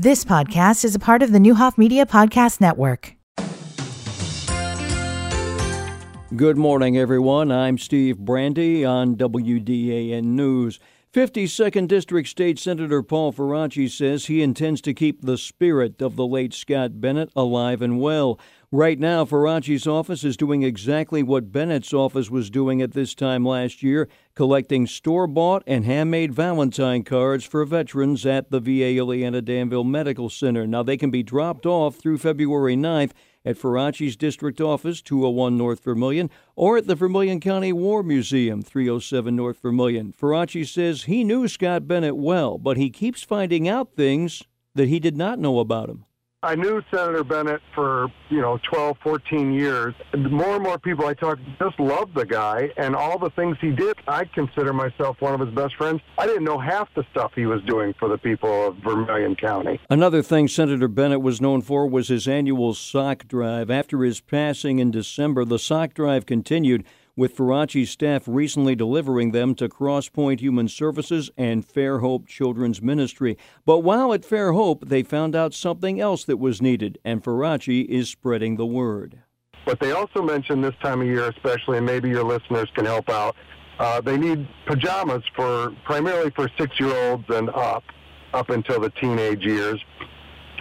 [0.00, 3.16] This podcast is a part of the Neuhoff Media Podcast Network.
[6.36, 7.50] Good morning, everyone.
[7.50, 10.78] I'm Steve Brandy on WDAN News.
[11.14, 16.26] 52nd District State Senator Paul Faraci says he intends to keep the spirit of the
[16.26, 18.38] late Scott Bennett alive and well.
[18.70, 23.42] Right now, Faraci's office is doing exactly what Bennett's office was doing at this time
[23.42, 29.42] last year, collecting store bought and handmade Valentine cards for veterans at the VA Illiana
[29.42, 30.66] Danville Medical Center.
[30.66, 33.12] Now, they can be dropped off through February 9th
[33.48, 39.34] at Faraci's district office, 201 North Vermilion, or at the Vermilion County War Museum, 307
[39.34, 40.12] North Vermilion.
[40.12, 44.42] Faraci says he knew Scott Bennett well, but he keeps finding out things
[44.74, 46.04] that he did not know about him.
[46.40, 49.92] I knew Senator Bennett for, you know, 12, 14 years.
[50.16, 53.72] More and more people I talk just love the guy and all the things he
[53.72, 53.96] did.
[54.06, 56.00] I consider myself one of his best friends.
[56.16, 59.80] I didn't know half the stuff he was doing for the people of Vermilion County.
[59.90, 63.68] Another thing Senator Bennett was known for was his annual sock drive.
[63.68, 66.84] After his passing in December, the sock drive continued
[67.18, 73.36] with Faraci's staff recently delivering them to Crosspoint Human Services and Fair Hope Children's Ministry.
[73.66, 77.84] But while at Fair Hope, they found out something else that was needed, and Faraci
[77.86, 79.18] is spreading the word.
[79.66, 83.10] But they also mentioned this time of year, especially, and maybe your listeners can help
[83.10, 83.34] out.
[83.80, 87.82] Uh, they need pajamas for primarily for six-year-olds and up,
[88.32, 89.84] up until the teenage years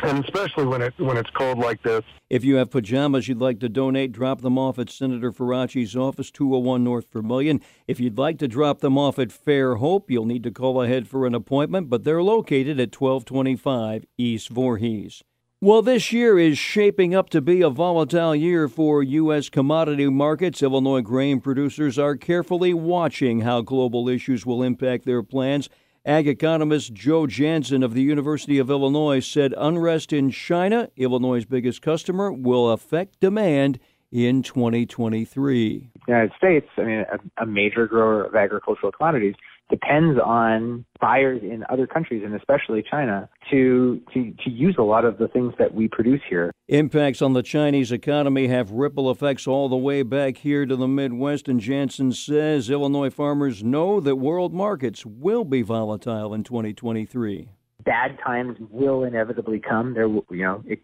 [0.03, 2.03] and especially when it when it's cold like this.
[2.29, 6.31] If you have pajamas you'd like to donate, drop them off at Senator Faraci's office,
[6.31, 7.61] 201 North Vermilion.
[7.87, 11.07] If you'd like to drop them off at Fair Hope, you'll need to call ahead
[11.07, 15.23] for an appointment, but they're located at 1225 East Voorhees.
[15.59, 19.49] Well, this year is shaping up to be a volatile year for U.S.
[19.49, 20.61] commodity markets.
[20.61, 25.67] Illinois grain producers are carefully watching how global issues will impact their plans
[26.07, 31.81] Ag economist Joe Janzen of the University of Illinois said unrest in China, Illinois' biggest
[31.81, 33.77] customer, will affect demand
[34.09, 35.89] in 2023.
[36.07, 39.35] The United States, I mean, a, a major grower of agricultural commodities,
[39.69, 45.03] depends on buyers in other countries and especially China to, to to use a lot
[45.03, 46.51] of the things that we produce here.
[46.69, 50.87] Impacts on the Chinese economy have ripple effects all the way back here to the
[50.87, 57.49] Midwest and Janzen says Illinois farmers know that world markets will be volatile in 2023
[57.85, 59.93] bad times will inevitably come.
[59.93, 60.81] There, you know, it,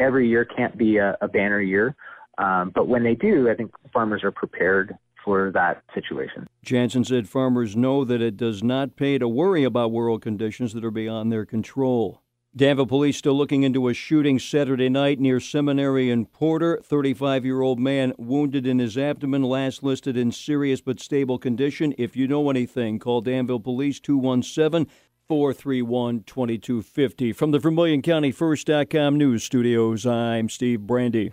[0.00, 1.94] every year can't be a, a banner year,
[2.38, 6.46] um, but when they do, I think farmers are prepared for that situation.
[6.64, 10.84] Janzen said farmers know that it does not pay to worry about world conditions that
[10.84, 12.22] are beyond their control.
[12.54, 16.80] Danville police still looking into a shooting Saturday night near Seminary in Porter.
[16.82, 21.94] 35 year old man wounded in his abdomen, last listed in serious but stable condition.
[21.98, 24.90] If you know anything, call Danville Police 217
[25.28, 27.32] 431 2250.
[27.34, 31.32] From the Vermilion County First.com news studios, I'm Steve Brandy.